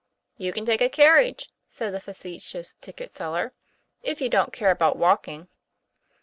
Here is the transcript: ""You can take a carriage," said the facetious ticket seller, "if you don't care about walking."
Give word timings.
""You 0.37 0.51
can 0.51 0.65
take 0.65 0.81
a 0.81 0.89
carriage," 0.89 1.47
said 1.67 1.93
the 1.93 1.99
facetious 1.99 2.73
ticket 2.81 3.11
seller, 3.13 3.53
"if 4.01 4.19
you 4.19 4.29
don't 4.29 4.51
care 4.51 4.71
about 4.71 4.97
walking." 4.97 5.47